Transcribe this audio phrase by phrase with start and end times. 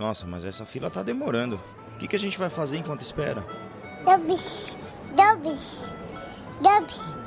[0.00, 1.60] Nossa, mas essa fila tá demorando.
[1.94, 3.44] O que, que a gente vai fazer enquanto espera?
[4.02, 4.74] Drops,
[5.14, 5.92] drops,
[6.62, 7.18] drops.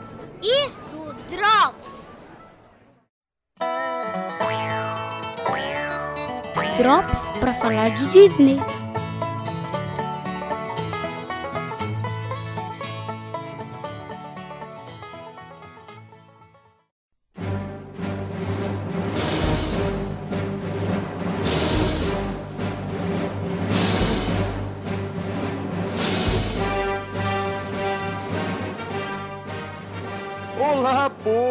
[0.41, 1.93] Isso, Drops!
[6.79, 8.57] Drops para falar de Disney.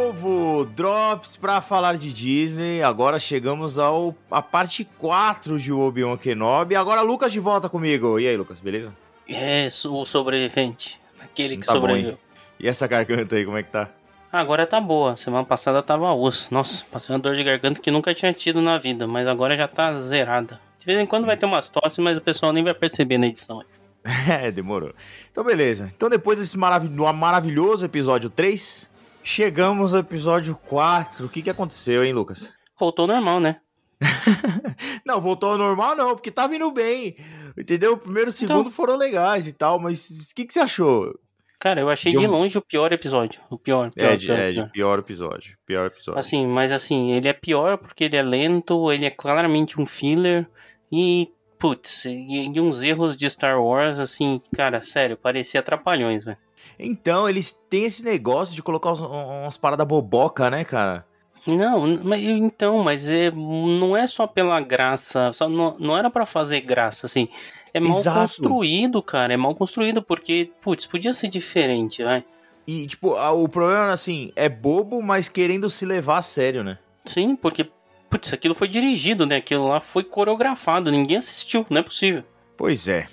[0.02, 0.64] Povo!
[0.64, 2.82] Drops pra falar de Disney.
[2.82, 6.74] Agora chegamos ao a parte 4 de Obi-Wan Kenobi.
[6.74, 8.18] Agora Lucas de volta comigo.
[8.18, 8.92] E aí, Lucas, beleza?
[9.28, 11.00] É, o sobrevivente.
[11.20, 12.12] Aquele que Tá bom, sobreviveu.
[12.12, 12.18] hein?
[12.58, 13.90] E essa garganta aí, como é que tá?
[14.32, 15.16] Agora tá boa.
[15.16, 16.52] Semana passada tava osso.
[16.52, 19.68] Nossa, passei uma dor de garganta que nunca tinha tido na vida, mas agora já
[19.68, 20.60] tá zerada.
[20.78, 23.26] De vez em quando vai ter umas tosse, mas o pessoal nem vai perceber na
[23.28, 23.62] edição.
[24.28, 24.92] É, demorou.
[25.30, 25.88] Então, beleza.
[25.94, 28.90] Então, depois desse marav maravilhoso episódio 3,
[29.22, 31.26] chegamos ao episódio 4.
[31.26, 32.52] O que, que aconteceu, hein, Lucas?
[32.78, 33.60] Voltou ao normal, né?
[35.06, 37.16] Não, voltou ao normal, não, porque tá vindo bem.
[37.56, 37.92] Entendeu?
[37.94, 38.72] O primeiro e o segundo Então.
[38.72, 41.16] foram legais e tal, mas o que, que você achou?
[41.60, 43.40] Cara, eu achei De de um- longe o pior episódio.
[43.48, 44.70] O pior, pior, É, de, pior, é, de pior.
[44.72, 45.56] pior episódio.
[45.64, 46.18] Pior episódio.
[46.18, 50.48] Assim, mas assim, ele é pior porque ele é lento, ele é claramente um filler
[50.90, 56.38] e, putz, e, e uns erros de Star Wars, assim, cara, sério, parecia atrapalhões, velho.
[56.78, 61.06] Então, eles têm esse negócio de colocar uns- umas paradas boboca, né, cara?
[61.46, 66.24] Não, mas então, mas é, não é só pela graça, só não, não era pra
[66.24, 67.28] fazer graça, assim.
[67.74, 68.20] É mal Exato.
[68.20, 72.24] construído, cara, é mal construído porque, putz, podia ser diferente, vai.
[72.66, 76.78] E, tipo, o problema, assim, é bobo, mas querendo se levar a sério, né?
[77.04, 77.68] Sim, porque,
[78.08, 79.36] putz, aquilo foi dirigido, né?
[79.36, 82.22] Aquilo lá foi coreografado, ninguém assistiu, não é possível.
[82.56, 83.08] Pois é.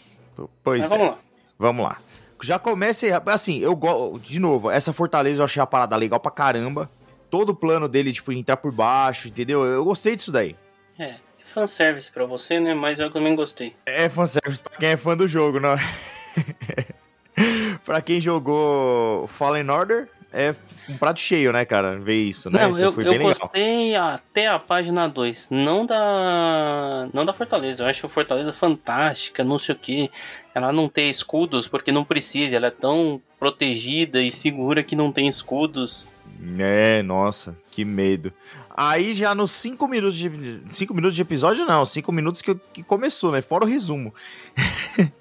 [0.63, 0.97] Pois Mas é.
[0.97, 1.19] vamos lá.
[1.57, 1.97] Vamos lá.
[2.41, 4.19] Já comece aí, assim, eu gosto.
[4.19, 6.89] De novo, essa fortaleza eu achei a parada legal pra caramba.
[7.29, 9.63] Todo o plano dele, tipo, entrar por baixo, entendeu?
[9.65, 10.55] Eu gostei disso daí.
[10.97, 12.73] É, fanservice pra você, né?
[12.73, 13.75] Mas eu também gostei.
[13.85, 15.75] É fanservice pra quem é fã do jogo, não?
[17.85, 20.55] pra quem jogou Fallen Order, é
[20.87, 21.97] um prato cheio, né, cara?
[21.97, 22.61] Ver isso, né?
[22.61, 23.39] Não, isso eu, foi eu bem legal.
[23.39, 25.49] gostei até a página 2.
[25.49, 27.09] Não da.
[27.13, 27.83] Não da Fortaleza.
[27.83, 30.11] Eu acho a Fortaleza fantástica, não sei o que.
[30.53, 32.55] Ela não tem escudos porque não precisa.
[32.55, 36.11] Ela é tão protegida e segura que não tem escudos.
[36.57, 38.31] É, nossa, que medo.
[38.69, 40.31] Aí já nos 5 minutos de
[40.69, 43.41] 5 minutos de episódio não, 5 minutos que, que começou, né?
[43.41, 44.13] Fora o resumo.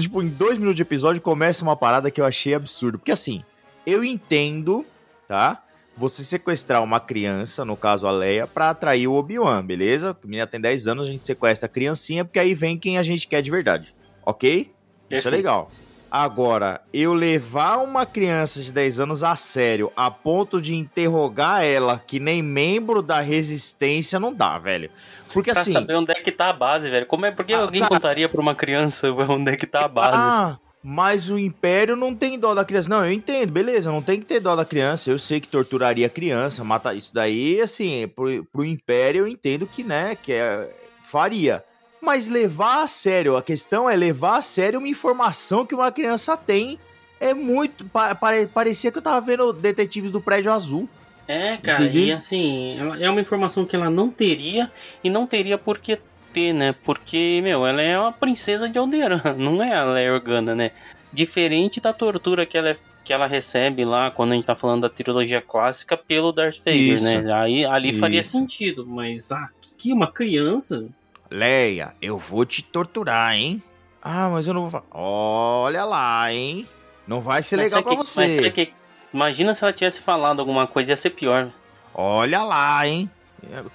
[0.00, 3.42] Tipo, em 2 minutos de episódio começa uma parada que eu achei absurdo, porque assim,
[3.86, 4.84] eu entendo,
[5.28, 5.62] tá?
[5.96, 10.10] Você sequestrar uma criança, no caso a Leia, pra atrair o Obi-Wan, beleza?
[10.10, 13.02] A menina tem 10 anos, a gente sequestra a criancinha, porque aí vem quem a
[13.02, 13.94] gente quer de verdade.
[14.26, 14.60] OK?
[14.60, 14.68] Isso
[15.08, 15.34] é Perfeito.
[15.36, 15.70] legal.
[16.10, 22.00] Agora, eu levar uma criança de 10 anos a sério, a ponto de interrogar ela
[22.04, 24.90] que nem membro da resistência, não dá, velho.
[25.32, 25.72] Porque Pra assim.
[25.72, 27.06] saber onde é que tá a base, velho.
[27.06, 27.92] Como é porque Ah, alguém cara.
[27.94, 30.16] contaria pra uma criança onde é que tá a base?
[30.16, 32.90] Ah, mas o Império não tem dó da criança.
[32.90, 35.10] Não, eu entendo, beleza, não tem que ter dó da criança.
[35.10, 39.66] Eu sei que torturaria a criança, matar isso daí, assim, pro, pro Império eu entendo
[39.66, 41.64] que, né, que é, faria.
[42.02, 46.36] Mas levar a sério, a questão é levar a sério uma informação que uma criança
[46.36, 46.78] tem.
[47.18, 47.86] É muito.
[47.86, 50.86] pa- pare- parecia que eu tava vendo detetives do prédio azul.
[51.26, 52.00] É, cara, Entendi.
[52.08, 54.70] e assim, ela- é uma informação que ela não teria
[55.02, 55.98] e não teria por que
[56.34, 56.74] ter, né?
[56.84, 60.72] Porque, meu, ela é uma princesa de Alderan, não é a Leia Organa, né?
[61.12, 64.82] Diferente da tortura que ela, é- que ela recebe lá quando a gente tá falando
[64.82, 67.04] da trilogia clássica pelo Darth Vader, Isso.
[67.22, 67.32] né?
[67.32, 68.32] Aí ali faria Isso.
[68.32, 70.84] sentido, mas ah, que uma criança?
[71.30, 73.62] Leia, eu vou te torturar, hein?
[74.02, 74.84] Ah, mas eu não vou falar.
[74.90, 76.66] Olha lá, hein?
[77.06, 78.50] Não vai ser Mas legal pra que- você.
[78.50, 78.72] que-
[79.12, 81.48] imagina se ela tivesse falado alguma coisa, ia ser pior.
[81.94, 83.08] Olha lá, hein?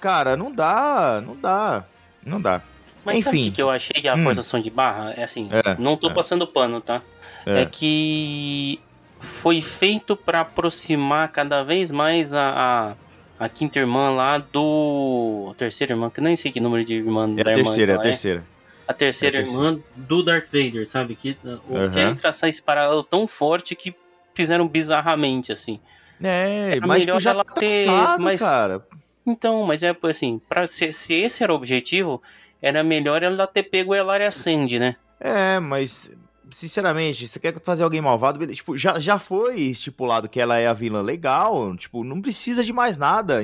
[0.00, 1.84] Cara, não dá, não dá,
[2.24, 2.60] não dá.
[3.04, 3.50] Mas sabe o Enfim.
[3.52, 4.24] que eu achei que a Hum.
[4.24, 5.14] forçação de barra?
[5.16, 6.14] É assim, É, não tô é.
[6.14, 7.00] passando pano, tá?
[7.46, 7.62] É.
[7.62, 8.78] É, que
[9.18, 12.94] foi feito pra aproximar cada vez mais a,
[13.38, 15.54] a, a quinta irmã lá do.
[15.56, 17.92] Terceira irmã, que eu nem sei que número de irmã É da a irmã terceira,
[17.92, 18.08] é a ela é.
[18.08, 18.44] terceira.
[18.86, 19.68] A terceira É a terceira.
[19.70, 21.14] irmã do Darth Vader, sabe?
[21.14, 23.94] Que uh, querem traçar esse paralelo tão forte que
[24.34, 25.80] fizeram bizarramente, assim.
[26.22, 28.82] É, Era mas melhor já ela tá ter- traçado, mas- cara.
[29.26, 32.22] Então, mas é assim, pra, se, se esse era o objetivo,
[32.60, 34.96] era melhor ela ter pego a Elaria Sand, né?
[35.20, 36.10] É, mas
[36.50, 38.56] sinceramente, você quer fazer alguém malvado, beleza.
[38.56, 42.72] tipo, já, já foi estipulado que ela é a vilã legal, tipo, não precisa de
[42.72, 43.40] mais nada.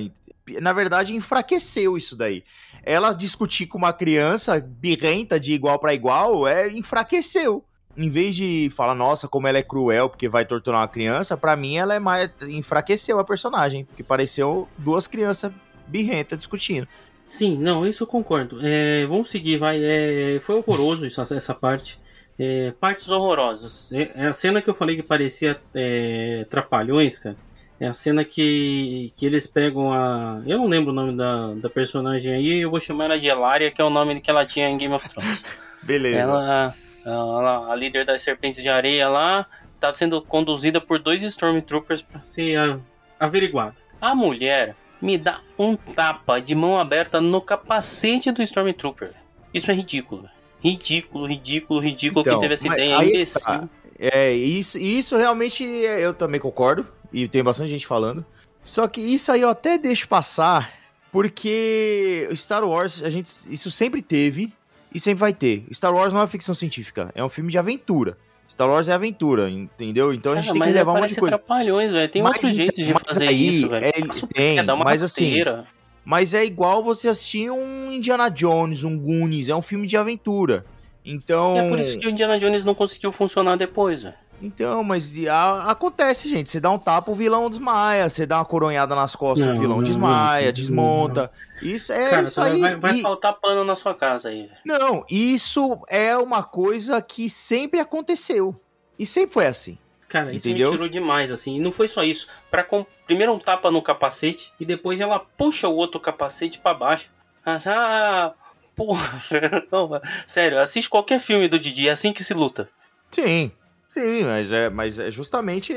[0.61, 2.43] na verdade, enfraqueceu isso daí.
[2.83, 7.65] Ela discutir com uma criança birrenta de igual para igual, é enfraqueceu.
[7.97, 11.57] Em vez de falar, nossa, como ela é cruel porque vai torturar uma criança, para
[11.57, 15.51] mim ela é mais enfraqueceu a personagem, porque pareceu duas crianças
[15.87, 16.87] birrentas discutindo.
[17.27, 18.59] Sim, não, isso eu concordo.
[18.63, 19.81] É, vamos seguir, vai.
[19.83, 21.99] É, foi horroroso isso, essa parte.
[22.39, 23.91] É, partes horrorosas.
[23.93, 27.37] É, é, a cena que eu falei que parecia é, Trapalhões, cara.
[27.79, 30.43] É a cena que, que eles pegam a.
[30.47, 33.71] Eu não lembro o nome da, da personagem aí, eu vou chamar ela de Elaria,
[33.71, 35.45] que é o nome que ela tinha em Game of Thrones.
[35.83, 36.19] Beleza.
[36.19, 36.75] Ela,
[37.05, 39.47] ela, a líder das serpentes de areia lá,
[39.79, 42.79] tá sendo conduzida por dois Stormtroopers para ser a,
[43.21, 43.77] averiguada.
[44.01, 49.13] A mulher me dá um tapa de mão aberta no capacete do Stormtrooper.
[49.53, 50.29] Isso é ridículo.
[50.63, 52.99] Ridículo, ridículo, ridículo Então, que teve essa ideia.
[52.99, 53.41] aí imbecil.
[53.41, 53.69] tá.
[53.99, 58.25] É, isso, isso realmente eu também concordo, e tem bastante gente falando.
[58.63, 60.73] Só que isso aí eu até deixo passar,
[61.13, 64.53] porque Star Wars, a gente, isso sempre teve
[64.93, 65.65] e sempre vai ter.
[65.73, 68.19] Star Wars não é ficção científica, é um filme de aventura.
[68.49, 70.13] Star Wars é aventura, entendeu?
[70.15, 71.37] Então a gente Cara, tem que levar um monte de coisa.
[71.39, 72.09] trapalhões, velho.
[72.09, 73.85] Tem Mas outros então, jeitos de fazer aí, isso, velho.
[73.85, 73.93] é,
[74.33, 75.67] tem, uma mas assim, rasteira.
[76.05, 80.65] Mas é igual você assistir um Indiana Jones, um Goonies, é um filme de aventura.
[81.05, 81.57] Então.
[81.57, 84.15] E é por isso que o Indiana Jones não conseguiu funcionar depois, velho.
[84.43, 86.51] Então, mas a- acontece, gente.
[86.51, 88.09] Você dá um tapa, o vilão desmaia.
[88.11, 90.53] Você dá uma coronhada nas costas, Não, o vilão não, desmaia, não.
[90.53, 91.31] desmonta.
[91.63, 92.61] Isso é Cara, isso aí.
[92.61, 94.49] vai, vai E- faltar pano na sua casa aí.
[94.65, 98.55] Não, isso é uma coisa que sempre aconteceu.
[98.99, 99.79] E sempre foi assim.
[100.09, 100.69] Cara, isso Entendeu?
[100.69, 101.57] me tirou demais, assim.
[101.57, 102.29] E não foi só isso.
[102.51, 106.73] Pra com- Primeiro um tapa no capacete e depois ela puxa o outro capacete pra
[106.75, 107.11] baixo.
[107.45, 108.33] Ah,
[108.75, 109.23] porra.
[109.71, 109.91] Não,
[110.27, 112.69] sério, assiste qualquer filme do Didi, é assim que se luta.
[113.11, 113.51] Sim,
[113.97, 115.75] sim, mas é, mas é justamente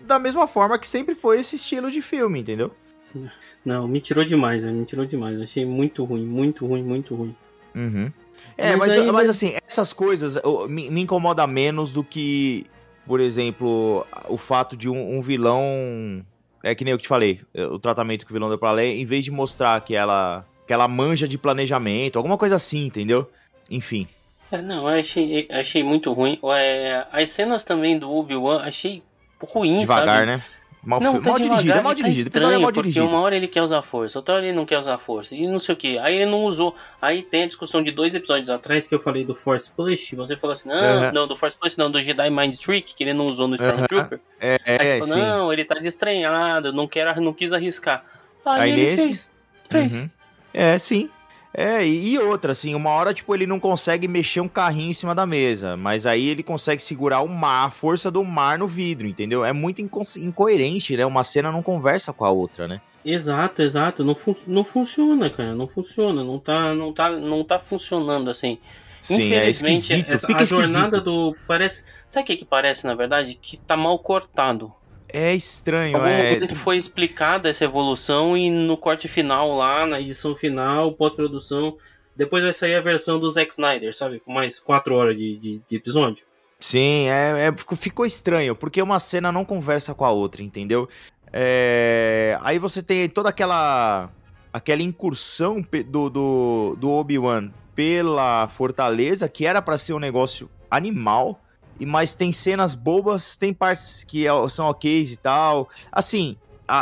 [0.00, 2.70] da mesma forma que sempre foi esse estilo de filme, entendeu?
[3.64, 4.74] Não, me tirou demais, velho.
[4.76, 5.40] Me tirou demais.
[5.40, 7.34] Achei muito ruim, muito ruim, muito ruim.
[7.74, 8.10] Uhum.
[8.56, 10.38] É, Mas mas, aí- mas assim, essas coisas
[10.68, 12.66] me, me incomoda menos do que,
[13.06, 16.24] por exemplo, o fato de um, um vilão.
[16.62, 18.70] É que nem eu que te falei, é, o tratamento que o vilão deu pra
[18.70, 22.84] Leia, em vez de mostrar que ela, que ela manja de planejamento, alguma coisa assim,
[22.86, 23.30] entendeu?
[23.70, 24.06] Enfim.
[24.52, 26.38] É, não, eu achei, achei muito ruim.
[26.56, 29.02] É, as cenas também do Obi-Wan, achei
[29.40, 30.26] ruim, Devagar, sabe?
[30.26, 30.42] né?
[30.82, 32.26] Mal, Não, tá mal devagar, dirigido, é mal ele tá dirigido.
[32.26, 33.06] o episódio é estranho, mal porque dirigido.
[33.06, 35.60] uma hora ele quer usar força, outra hora ele não quer usar força, e não
[35.60, 35.98] sei o que.
[35.98, 36.74] Aí ele não usou.
[37.02, 40.38] Aí tem a discussão de dois episódios atrás que eu falei do Force Push, você
[40.38, 41.12] falou assim, não, Aham.
[41.12, 44.20] não, do Force Push não, do Jedi Mind Trick, que ele não usou no Stormtrooper.
[44.40, 45.20] É, Aí você é, falou, sim.
[45.20, 48.02] não, ele tá desestranhado, não, quer, não quis arriscar.
[48.46, 49.30] Aí, Aí ele nesse- fez.
[49.68, 49.94] Fez.
[50.02, 50.10] Uhum.
[50.54, 51.10] É, sim.
[51.52, 55.14] É, e, outra, assim, uma hora, tipo, ele não consegue mexer um carrinho em cima
[55.16, 59.08] da mesa, mas aí ele consegue segurar o mar, a força do mar no vidro,
[59.08, 59.44] entendeu?
[59.44, 61.04] É muito inco- incoerente, né?
[61.04, 62.80] Uma cena não conversa com a outra, né?
[63.04, 64.04] Exato, exato.
[64.04, 65.54] Não, fun não funciona, cara.
[65.54, 66.22] Não funciona.
[66.22, 68.58] Não tá, não tá, não tá funcionando assim.
[69.00, 71.04] Sim, é esquisito, essa- fica a jornada esquisito.
[71.04, 71.36] do.
[71.48, 71.82] Parece.
[72.06, 73.38] Sabe o que, que parece, na verdade?
[73.40, 74.72] Que tá mal cortado.
[75.12, 76.34] É estranho, Algum é...
[76.34, 81.76] momento foi explicada essa evolução e no corte final lá, na edição final, pós-produção,
[82.16, 84.20] depois vai sair a versão do Zack Snyder, sabe?
[84.20, 86.24] Com mais quatro horas de, de, de episódio.
[86.60, 90.88] Sim, é, é- ficou- estranho, porque uma cena não conversa com a outra, entendeu?
[91.32, 94.10] É, aí você tem toda aquela
[94.52, 101.40] aquela incursão do, do, do Obi-Wan pela fortaleza, que era pra ser um negócio animal,
[101.80, 105.68] e mas tem cenas bobas, tem partes que é- são ok e tal.
[105.90, 106.36] Assim,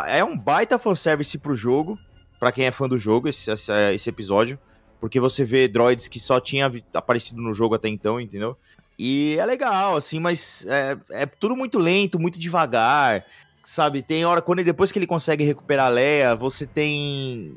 [0.09, 1.97] é um baita fanservice pro jogo,
[2.39, 4.59] pra quem é fã do jogo, esse, esse, episódio,
[5.01, 8.57] porque você vê droids que só tinha aparecido no jogo até então, entendeu?
[8.99, 13.25] E é legal, assim, mas é, é tudo muito lento, muito devagar,
[13.63, 14.03] sabe?
[14.03, 17.57] Tem hora, quando depois que ele consegue recuperar a Leia, você tem,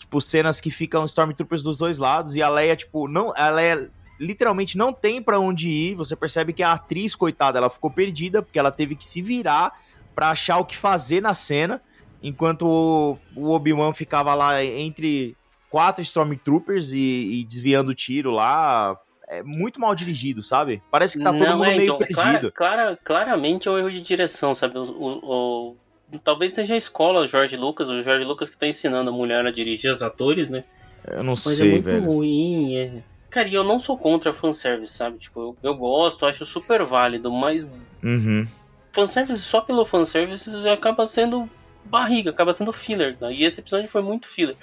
[0.00, 3.90] tipo, cenas que ficam Stormtroopers dos dois lados e a Leia, tipo, não, a Leia
[4.20, 5.94] literalmente não tem pra onde ir.
[5.96, 9.72] Você percebe que a atriz, coitada, ela ficou perdida porque ela teve que se virar
[10.14, 11.80] pra achar o que fazer na cena,
[12.22, 15.34] enquanto o, Obi-Wan ficava lá entre
[15.70, 18.96] quatro Stormtroopers e, e desviando o tiro lá.
[19.32, 20.82] É muito mal dirigido, sabe?
[20.90, 22.50] Parece que tá todo mundo é, meio então, perdido.
[22.50, 24.76] clara- clara- claramente é um erro de direção, sabe?
[24.76, 25.76] O, o-
[26.12, 29.46] o- talvez seja a escola Jorge Lucas, o Jorge Lucas que tá ensinando a mulher
[29.46, 30.64] a dirigir os atores, né?
[31.06, 32.04] Eu não Mas é sei, muito velho.
[32.04, 33.02] ruim, é.
[33.30, 35.18] Cara, e eu não sou contra fanservice, sabe?
[35.18, 37.70] Tipo, eu, eu gosto, acho super válido, mas
[38.02, 38.46] Uhum.
[38.92, 41.48] fanservice só pelo fanservice acaba sendo
[41.84, 43.16] barriga, acaba sendo filler.
[43.20, 43.32] Né?
[43.32, 44.56] E esse episódio foi muito filler.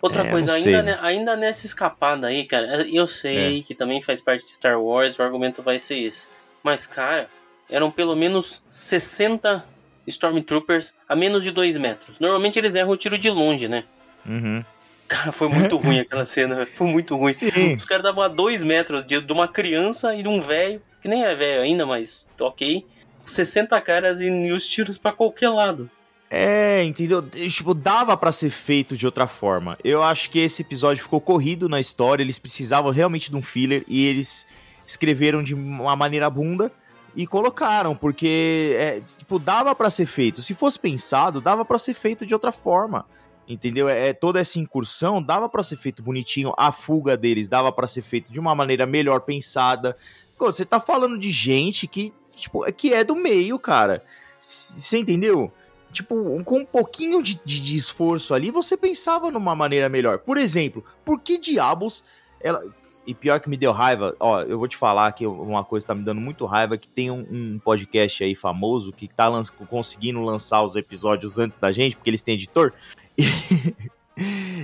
[0.00, 3.62] Outra É, coisa, ainda, ne- ainda nessa escapada aí, cara, eu sei É.
[3.62, 6.26] que também faz parte de Star Wars, o argumento vai ser esse.
[6.62, 7.28] Mas, cara,
[7.70, 9.64] eram pelo menos 60
[10.06, 12.18] Stormtroopers a menos de 2 metros.
[12.18, 13.84] Normalmente eles erram o tiro de longe, né?
[14.26, 14.64] Uhum.
[15.12, 16.66] Cara, foi muito ruim aquela cena.
[16.72, 17.34] Foi muito ruim.
[17.34, 17.76] Sim.
[17.76, 21.08] Os caras davam a dois metros de, de uma criança e de um velho, que
[21.08, 22.86] nem é velho ainda, mas ok.
[23.20, 25.90] Com 60 caras e, e os tiros pra qualquer lado.
[26.30, 27.20] É, entendeu?
[27.20, 29.76] Tipo, dava pra ser feito de outra forma.
[29.84, 33.84] Eu acho que esse episódio ficou corrido na história, eles precisavam realmente de um filler
[33.86, 34.46] e eles
[34.86, 36.72] escreveram de uma maneira bunda
[37.14, 40.40] e colocaram, porque é, tipo, dava pra ser feito.
[40.40, 43.04] Se fosse pensado, dava pra ser feito de outra forma.
[43.52, 43.88] Entendeu?
[43.88, 47.86] É, é, toda essa incursão dava pra ser feito bonitinho, a fuga deles dava pra
[47.86, 49.96] ser feito de uma maneira melhor pensada.
[50.38, 54.02] Você tá falando de gente que, tipo, que é do meio, cara.
[54.40, 55.52] Você entendeu?
[55.92, 60.18] Tipo, com um pouquinho de, de- de esforço ali, você pensava numa maneira melhor.
[60.18, 62.02] Por exemplo, por que diabos
[62.40, 62.62] ela.
[63.06, 65.88] E pior que me deu raiva, ó, eu vou te falar que uma coisa que
[65.88, 69.42] tá me dando muito raiva, que tem um, um podcast aí famoso que tá lan-
[69.68, 72.72] conseguindo lançar os episódios antes da gente, porque eles têm editor.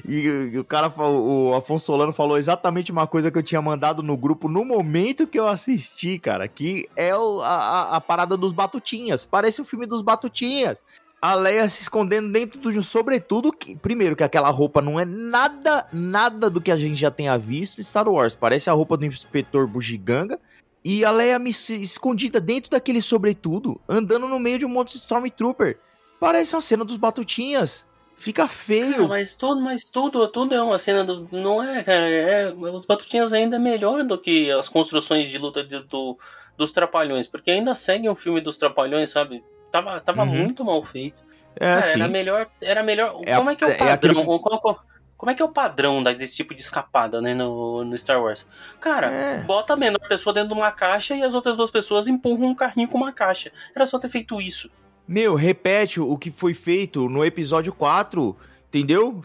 [0.06, 4.02] E, e o cara, o Afonso Solano falou exatamente uma coisa que eu tinha mandado
[4.02, 8.52] no grupo no momento que eu assisti, cara, que é o- a, a- parada dos
[8.52, 9.24] Batutinhas.
[9.24, 10.82] Parece o filme dos Batutinhas.
[11.20, 15.04] A Leia se escondendo dentro de um sobretudo que, primeiro, que aquela roupa não é
[15.06, 18.36] nada, nada do que a gente já tenha visto em Star Wars.
[18.36, 20.38] Parece a roupa do inspetor Bugiganga.
[20.84, 24.98] E a Leia me escondida dentro daquele sobretudo, andando no meio de um monte de
[24.98, 25.78] Stormtrooper.
[26.20, 27.84] Parece uma cena dos Batutinhas.
[28.18, 29.06] Fica Cara, feio.
[29.08, 31.30] mas tudo, mas tudo, tudo é uma cena dos.
[31.30, 32.08] Não é, cara.
[32.08, 36.18] É, os Batutinhas ainda é melhor do que as construções de luta de- do,
[36.56, 39.44] dos Trapalhões, porque ainda seguem o filme dos Trapalhões, sabe?
[39.70, 40.34] Tava, tava Uhum.
[40.34, 41.22] muito mal feito.
[41.54, 42.00] É Cara, assim.
[42.00, 42.48] era melhor.
[42.60, 43.20] Era melhor.
[43.24, 43.94] É como é que é o é padrão?
[43.94, 44.78] aquilo que- como,
[45.16, 48.44] como- é que é o padrão desse tipo de escapada, né, no, no Star Wars?
[48.80, 49.38] Cara, É.
[49.42, 52.54] bota a menor pessoa dentro de uma caixa e as outras duas pessoas empurram um
[52.54, 53.52] carrinho com uma caixa.
[53.76, 54.68] Era só ter feito isso.
[55.08, 58.36] Meu, repete o que foi feito no episódio 4,
[58.68, 59.22] entendeu?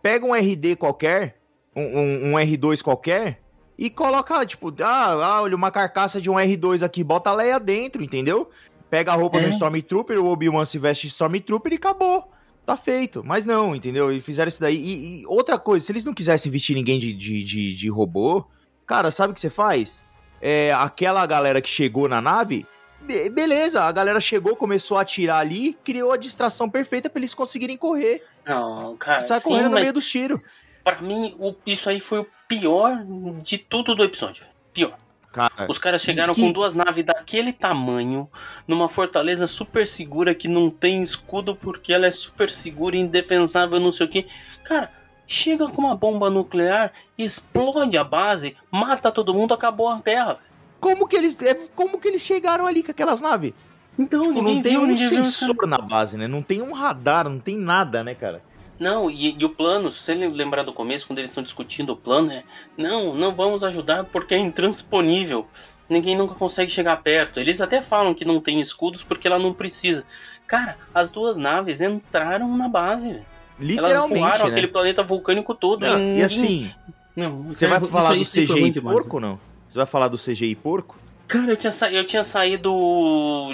[0.00, 1.36] Pega um RD qualquer,
[1.74, 3.40] um, um- um R2 qualquer,
[3.76, 7.34] e coloca, lá, tipo, ah, ah, olha, uma carcaça de um R2 aqui, bota a
[7.34, 8.48] Leia dentro, entendeu?
[8.88, 9.42] Pega a roupa É.
[9.44, 12.30] do Stormtrooper, o Obi-Wan se veste Stormtrooper e acabou.
[12.64, 13.22] Tá feito.
[13.24, 14.12] Mas não, entendeu?
[14.12, 14.76] E fizeram isso daí.
[14.76, 18.44] E, e outra coisa, se eles não quisessem vestir ninguém de, de, de, de robô,
[18.86, 20.04] cara, sabe o que você faz?
[20.40, 22.66] É, aquela galera que chegou na nave,
[23.00, 27.34] be- beleza, a galera chegou, começou a atirar ali, criou a distração perfeita pra eles
[27.34, 28.24] conseguirem correr.
[28.46, 29.20] Não, cara.
[29.20, 30.40] Sai sim, correndo no meio dos tiros.
[30.84, 33.04] Pra mim, o- isso aí foi o pior
[33.42, 34.44] de tudo do episódio.
[34.72, 34.96] Pior.
[35.30, 38.28] Cara, Os caras chegaram que- com duas naves daquele tamanho,
[38.66, 43.92] numa fortaleza super segura que não tem escudo porque ela é super segura, indefensável, não
[43.92, 44.26] sei o que.
[44.64, 44.90] Cara,
[45.26, 50.38] chega com uma bomba nuclear, explode a base, mata todo mundo, acabou a guerra.
[50.80, 53.52] Como que eles, é, como que eles chegaram ali com aquelas naves?
[53.98, 56.28] Então, Tipo, ninguém não tem viu, um ninguém viu, sensor na base, né?
[56.28, 58.42] Não tem um radar, não tem nada, né, cara?
[58.78, 61.96] Não, e, e o plano, se você lembrar do começo, quando eles estão discutindo o
[61.96, 62.44] plano, é:
[62.76, 65.46] não, não vamos ajudar porque é intransponível.
[65.88, 67.40] Ninguém nunca consegue chegar perto.
[67.40, 70.04] Eles até falam que não tem escudos porque ela não precisa.
[70.46, 73.26] Cara, as duas naves entraram na base, velho.
[73.58, 74.50] Elas Literalmente, voaram né?
[74.52, 75.80] aquele planeta vulcânico todo.
[75.84, 76.70] Não, ninguém- e assim,
[77.16, 79.40] Não, você vai isso falar do foi CGI porco ou não?
[79.68, 80.98] Você vai falar do CGI porco?
[81.26, 81.92] Cara, eu tinha, sa...
[81.92, 82.72] eu tinha saído.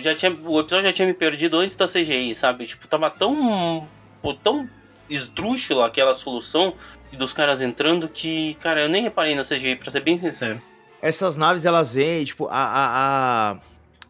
[0.01, 0.31] Já tinha...
[0.31, 2.67] O episódio já tinha me perdido antes da CGI, sabe?
[2.67, 3.87] Tipo, tava tão.
[4.23, 4.69] pô, tão
[5.11, 6.75] esdrúxula aquela solução
[7.17, 10.61] dos caras entrando que, cara, eu nem reparei na CGI, pra ser bem sincero.
[11.01, 13.57] Essas naves, elas vêm, tipo, a, a, a,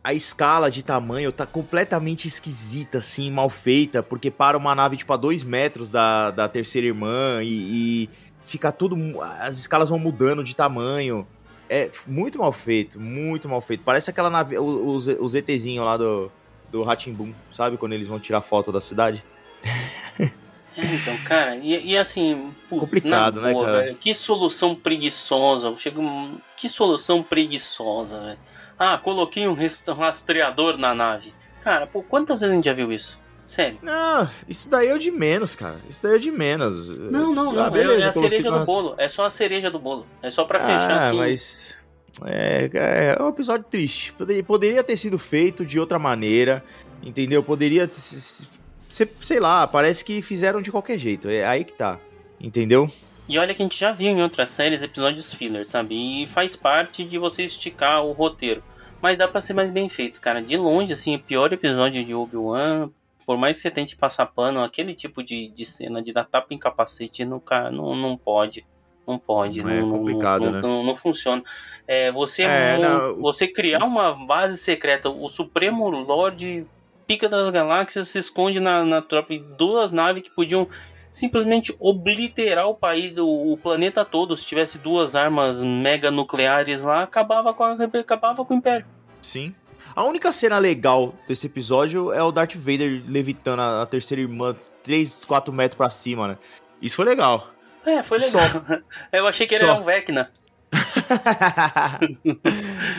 [0.03, 5.13] a escala de tamanho tá completamente esquisita, assim, mal feita, porque para uma nave, tipo,
[5.13, 8.11] a dois metros da, da terceira irmã e, e
[8.45, 8.97] fica tudo.
[9.21, 11.27] As escalas vão mudando de tamanho.
[11.69, 13.83] É muito mal feito, muito mal feito.
[13.85, 16.31] Parece aquela nave, os, os ETzinhos lá do,
[16.71, 17.77] do Ratimbun, sabe?
[17.77, 19.25] Quando eles vão tirar foto da cidade.
[20.77, 23.79] É, então, cara, e, e assim, putz, Complicado, na né, boa, cara?
[23.83, 25.73] velho, que solução preguiçosa.
[25.79, 28.39] Chega um- Que solução preguiçosa, velho.
[28.77, 31.33] Ah, coloquei um rastreador na nave.
[31.63, 33.21] Cara, pô, quantas vezes a gente já viu isso?
[33.47, 33.79] Sério.
[33.83, 35.79] Não, isso daí é o de menos, cara.
[35.89, 36.89] Isso daí é o de menos.
[36.91, 37.67] Não, não, Ah, não.
[37.67, 38.95] é- beleza, é a cereja do com bolo.
[38.97, 40.07] É só a cereja do bolo.
[40.23, 41.17] É só pra ah, fechar assim.
[41.19, 41.77] mas.
[42.25, 44.13] É, é, é um episódio triste.
[44.13, 46.65] Poderia, poderia ter sido feito de outra maneira,
[47.03, 47.43] entendeu?
[47.43, 51.29] Poderia ser, sei lá, parece que fizeram de qualquer jeito.
[51.29, 51.99] É aí que tá,
[52.41, 52.91] entendeu?
[53.29, 56.23] E olha que a gente já viu em outras séries episódios filler, sabe?
[56.23, 58.63] E faz parte de você esticar o roteiro.
[59.03, 60.41] Mas dá pra ser mais bem feito, cara.
[60.41, 62.91] De longe, assim, o pior episódio de Obi-Wan,
[63.25, 66.53] por mais que você tente passar pano, aquele tipo de, de cena de dar tapa
[66.53, 68.67] em capacete não, não, não pode.
[69.07, 69.61] Não pode.
[69.61, 70.61] É não, complicado, não, né?
[70.63, 71.43] Não, não funciona.
[71.87, 76.67] É, você, É, não, você criar uma base secreta, o Supremo Lorde
[77.07, 80.67] Pica das Galáxias se esconde na, na tropa e duas naves que podiam
[81.11, 84.35] simplesmente obliterar o país, o, o planeta todo.
[84.37, 88.87] Se tivesse duas armas mega nucleares lá, acabava com, a, acabava com o Império.
[89.21, 89.55] Sim.
[89.95, 94.55] A única cena legal desse episódio é o Darth Vader levitando a, a terceira irmã
[94.83, 96.39] 3, 4 metros pra cima, né?
[96.83, 97.49] Isso foi legal.
[97.87, 98.43] É, foi legal.
[99.13, 99.73] Eu achei que ele Só.
[99.73, 100.31] era um Vecna.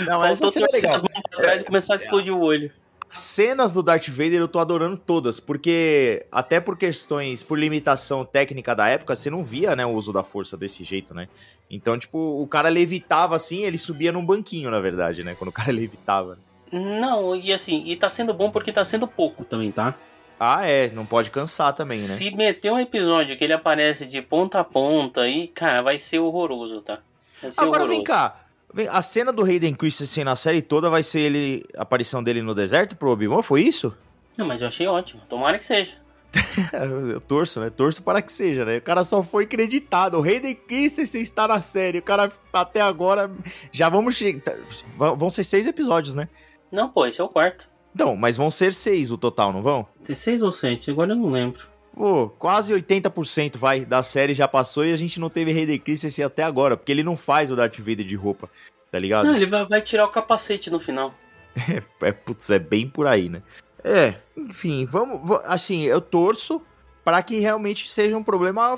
[0.07, 2.39] Não, mas essa Faltou cena é as mãos pra trás e começar a explodir o
[2.39, 2.71] olho.
[3.09, 8.75] cenas do Darth Vader eu tô adorando todas, porque até por questões, por limitação técnica
[8.75, 11.27] da época, você não via, né, o uso da força desse jeito, né?
[11.69, 15.53] Então, tipo, o cara levitava assim, ele subia num banquinho, na verdade, né, quando o
[15.53, 16.37] cara levitava.
[16.71, 19.95] Não, e assim, e tá sendo bom porque tá sendo pouco também, tá?
[20.39, 22.03] Ah, é, não pode cansar também, né?
[22.03, 26.19] Se meter um episódio que ele aparece de ponta a ponta aí, cara, vai ser
[26.19, 26.99] horroroso, tá?
[27.39, 27.89] Ser Agora horroroso.
[27.89, 28.41] vem cá,
[28.73, 32.41] vem, a cena do Hayden Christensen na série toda vai ser ele, a aparição dele
[32.41, 33.95] no deserto pro Obi-Wan, foi isso?
[34.37, 35.21] Não, mas eu achei ótimo.
[35.29, 35.93] Tomara que seja.
[37.13, 37.69] Eu, torço, né?
[37.69, 38.77] Torço para que seja, né?
[38.77, 40.19] O cara só foi creditado.
[40.19, 41.99] O Hayden Christensen está na série.
[41.99, 43.31] O cara até agora.
[43.71, 44.53] Já vamos chegar.
[44.97, 46.27] Vão ser seis episódios, né?
[46.71, 47.69] Não, pô, esse é o quarto.
[47.97, 49.87] Não, mas vão ser seis o total, não vão?
[50.03, 51.65] Tem seis ou sete, agora eu não lembro.
[51.95, 56.25] Pô, quase 80% vai da série já passou e a gente não teve Hayden Christensen
[56.25, 58.49] até agora, porque ele não faz o Darth Vader de roupa,
[58.91, 59.25] tá ligado?
[59.27, 61.13] Não, ele vai, vai tirar o capacete no final.
[62.01, 63.41] É, putz, é bem por aí, né?
[63.81, 66.61] É, enfim, vamos, va- assim, eu torço
[67.03, 68.75] para que realmente seja um problema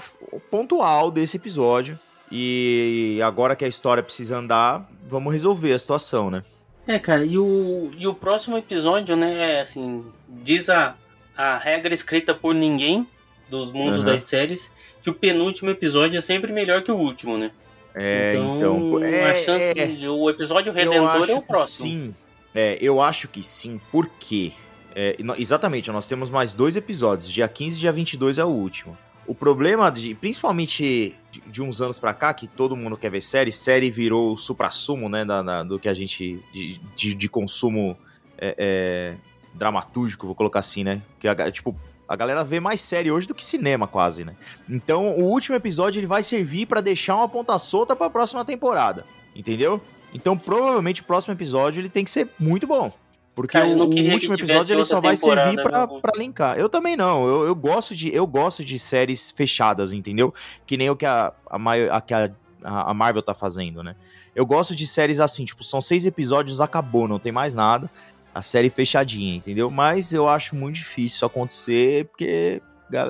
[0.51, 1.98] pontual desse episódio.
[2.32, 6.44] E agora que a história precisa andar, vamos resolver a situação, né?
[6.88, 10.96] É, cara, e o, e o próximo episódio, né, é assim, diz a,
[11.36, 13.06] a regra escrita por ninguém
[13.50, 14.13] dos mundos Aham.
[14.13, 17.51] das séries, que o penúltimo episódio é sempre melhor que o último, né?
[17.94, 20.10] É, então, então, é, a chance, é.
[20.10, 21.89] o episódio redentor é o próximo.
[21.89, 22.15] Sim,
[22.53, 24.51] é, eu acho que sim, por quê?
[24.96, 28.98] É, exatamente, nós temos mais dois episódios, dia 15 e dia 22 é o último.
[29.27, 33.22] O problema, de, principalmente de, de uns anos pra cá, que todo mundo quer ver
[33.22, 35.25] série, série virou o supra-sumo, né,
[35.67, 37.97] do que a gente, de, de, de consumo
[38.38, 39.15] é, é,
[39.54, 41.75] dramatúrgico, vou colocar assim, né, que a, tipo,
[42.08, 44.34] a galera vê mais série hoje do que cinema, quase, né.
[44.69, 49.06] Então, o último episódio, ele vai servir pra deixar uma ponta solta pra próxima temporada,
[49.36, 49.82] entendeu?
[50.13, 52.93] Então, provavelmente, o próximo episódio ele tem que ser muito bom.
[53.38, 56.02] Porque Cara, o, último episódio ele só vai servir pra, não.
[56.02, 56.58] pra linkar.
[56.58, 57.28] Eu também não.
[57.28, 60.34] Eu, eu gosto de eu gosto de séries fechadas, entendeu?
[60.65, 61.58] Que nem o que a, a,
[61.91, 62.32] a, que a,
[62.63, 63.95] a Marvel tá fazendo, né?
[64.36, 67.91] Eu gosto de séries assim, tipo, são seis episódios, acabou, não tem mais nada.
[68.34, 69.69] A série fechadinha, entendeu?
[69.69, 72.60] Mas eu acho muito difícil isso acontecer, porque,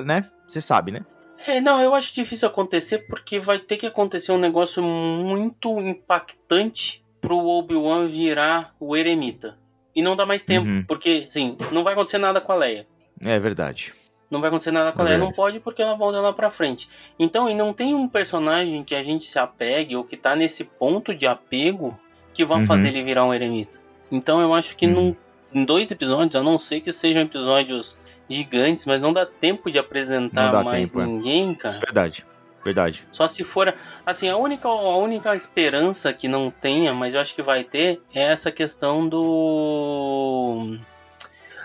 [0.04, 0.30] né?
[0.46, 1.06] Você sabe, né?
[1.48, 7.02] É, não, eu acho difícil acontecer porque vai ter que acontecer um negócio muito impactante
[7.22, 9.58] pro Obi-Wan virar o eremita.
[9.98, 10.84] E não dá mais tempo, Uhum.
[10.88, 12.86] porque, assim, não vai acontecer nada com a Leia.
[13.20, 13.94] É verdade.
[14.30, 15.36] Não vai acontecer nada com a É Leia, não verdade.
[15.36, 16.88] pode porque ela volta lá pra frente.
[17.18, 20.64] Então, e não tem um personagem que a gente se apegue ou que tá nesse
[20.66, 21.98] ponto de apego
[22.34, 22.66] que vai Uhum.
[22.68, 23.80] fazer ele virar um eremita.
[24.12, 24.94] Então, eu acho que Uhum.
[24.94, 25.16] num-
[25.54, 27.98] em dois episódios, a não ser que sejam episódios
[28.30, 31.08] gigantes, mas não dá tempo de apresentar Não dá mais tempo, é.
[31.08, 31.80] ninguém, cara.
[31.80, 32.26] Verdade.
[32.68, 33.08] Verdade.
[33.10, 33.74] Só se for.
[34.06, 38.02] Assim, a única, a única esperança que não tenha, mas eu acho que vai ter,
[38.14, 40.78] é essa questão do.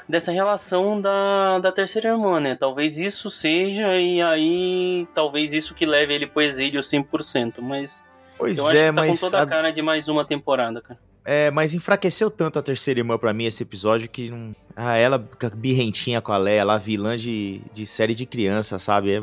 [0.08, 2.54] Dessa relação da, da terceira irmã, né?
[2.54, 5.08] Talvez isso seja, e aí.
[5.12, 7.60] Talvez isso que leve ele pro exílio 100%.
[7.60, 8.06] Mas
[8.38, 10.80] Pois eu acho é, que tá mas com toda a cara de mais uma temporada,
[10.80, 11.00] cara.
[11.24, 14.54] É, mas enfraqueceu tanto a terceira irmã pra mim esse episódio que não.
[14.74, 19.12] Ah, ela birrentinha com a Leia, ela vilã de, de série de criança, sabe?
[19.12, 19.20] É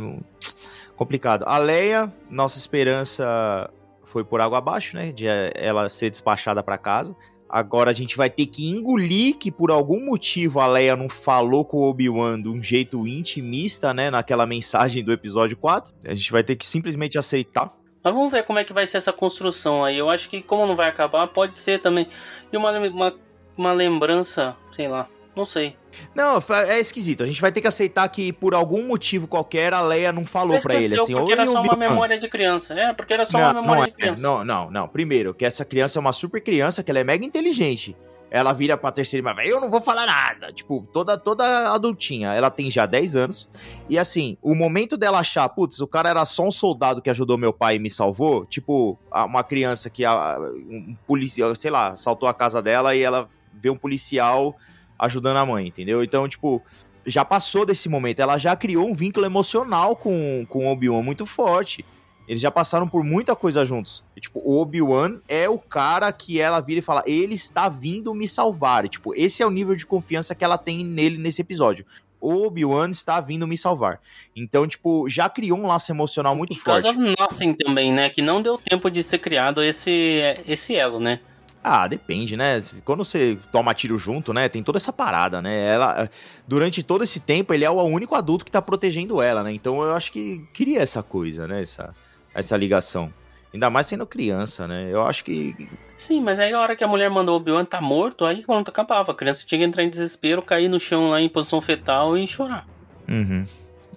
[0.99, 1.45] complicado.
[1.47, 3.71] A Leia, nossa esperança
[4.03, 5.13] foi por água abaixo, né?
[5.13, 7.15] De eh, ela ser despachada pra casa.
[7.47, 11.63] Agora a gente vai ter que engolir que por algum motivo a Leia não falou
[11.63, 14.11] com o Obi-Wan de um jeito intimista, né?
[14.11, 15.93] Naquela mensagem do episódio 4.
[16.05, 17.73] A gente vai ter que simplesmente aceitar.
[18.03, 19.97] Mas vamos ver como é que vai ser essa construção aí.
[19.97, 22.07] Eu acho que, como não vai acabar, pode ser também.
[22.51, 23.15] E uma, uma,
[23.57, 25.07] uma lembrança, sei lá,
[25.39, 25.75] não sei.
[26.13, 27.23] Não, é esquisito.
[27.23, 30.53] A gente vai ter que aceitar que por algum motivo qualquer a Leia não falou
[30.55, 30.97] Mas pra ele assim.
[31.13, 32.73] porque "Oi, era só uma Obi-Wan." memória de criança.
[32.79, 33.95] É, porque era só não, uma memória não de é.
[33.95, 34.21] criança.
[34.21, 34.87] Não, não, não.
[34.87, 37.95] Primeiro, que essa criança é uma super criança, que ela é mega inteligente.
[38.31, 40.53] Ela vira pra terceira irmã, eu não vou falar nada.
[40.53, 42.31] Tipo, toda, toda adultinha.
[42.31, 43.49] Ela tem já 10 anos.
[43.89, 47.39] E assim, o momento dela achar, putz, o cara era só um soldado que ajudou
[47.39, 48.45] meu pai e me salvou.
[48.45, 50.37] Tipo, uma criança que, a-
[50.69, 54.55] um policial, sei lá, saltou a casa dela e ela vê um policial
[54.99, 56.03] ajudando a mãe, entendeu?
[56.03, 56.61] Então, tipo,
[57.05, 58.19] já passou desse momento.
[58.19, 61.85] Ela já criou um vínculo emocional com, com o Obi-Wan muito forte.
[62.27, 64.03] Eles já passaram por muita coisa juntos.
[64.15, 68.13] E, tipo, o Obi-Wan é o cara que ela vira e fala: ele está vindo
[68.13, 68.85] me salvar.
[68.85, 71.85] E, tipo, esse é o nível de confiança que ela tem nele nesse episódio.
[72.21, 73.99] Obi-Wan está vindo me salvar.
[74.35, 76.83] Então, tipo, já criou um laço emocional muito Por forte.
[76.83, 78.09] causa of Nothing também, né?
[78.09, 81.21] Que não deu tempo de ser criado esse, esse elo, né?
[81.63, 82.57] Ah, depende, né?
[82.85, 84.47] Quando você toma tiro junto, né?
[84.47, 85.67] Tem toda essa parada, né?
[85.67, 86.09] Ela,
[86.47, 89.51] durante todo esse tempo, ele é o único adulto que tá protegendo ela, né?
[89.51, 91.61] Então eu acho que queria essa coisa, né?
[91.61, 91.93] Essa,
[92.33, 93.13] essa ligação.
[93.53, 94.89] Ainda mais sendo criança, né?
[94.91, 95.67] Eu acho que.
[95.97, 98.69] Sim, mas aí a hora que a mulher mandou o Obi-Wan tá morto, aí pronto,
[98.69, 99.11] acabava.
[99.11, 102.27] A criança tinha que entrar em desespero, cair no chão lá em posição fetal e
[102.27, 102.65] chorar.
[103.07, 103.45] Uhum.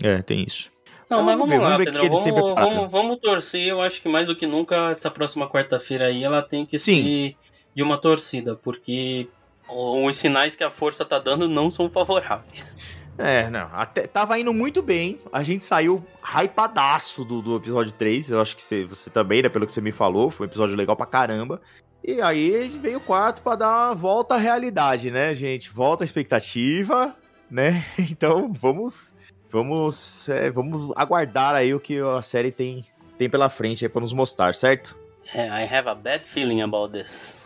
[0.03, 0.72] É, tem isso.
[1.13, 2.23] Não, Então, mas vamos vamos, ver, lá, vamos ver que Pedro.
[2.25, 3.67] têm Vamos, vamos, vamos torcer.
[3.69, 7.03] Eu acho que mais do que nunca, essa próxima quarta-feira aí, ela tem que Sim.
[7.03, 7.37] ser
[7.75, 9.29] de uma torcida, porque
[9.69, 12.79] os sinais que a força tá dando não são favoráveis.
[13.19, 13.69] É, não.
[13.73, 15.21] Até, tava indo muito bem.
[15.33, 18.31] A gente saiu hypadaço do, do episódio 3.
[18.31, 19.49] Eu acho que você, você também, né?
[19.49, 20.31] Pelo que você me falou.
[20.31, 21.61] Foi um episódio legal pra caramba.
[22.03, 25.71] E aí veio o quarto pra dar uma volta à realidade, né, gente?
[25.71, 27.15] Volta à expectativa,
[27.51, 27.85] né?
[28.11, 29.15] Então vamos.
[29.53, 30.29] Vamos.
[30.31, 32.85] é, vamos aguardar aí o que a série tem,
[33.19, 34.97] tem pela frente aí pra nos mostrar, certo?
[35.35, 37.39] É, I have a bad feeling about this.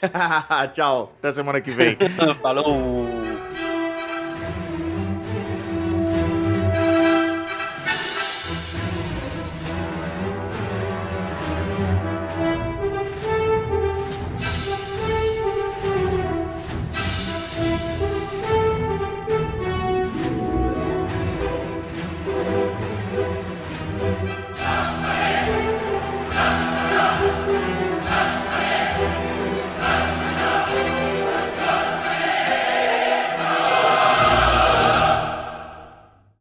[0.74, 1.12] Tchau.
[1.18, 1.96] Até semana que vem.
[2.42, 3.19] Falou!